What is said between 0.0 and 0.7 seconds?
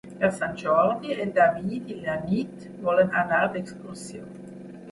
Per Sant